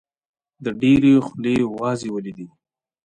د 0.63 0.65
ډېرو 0.81 1.13
خولې 1.25 1.55
وازې 1.79 2.07
ولیدې. 2.11 2.47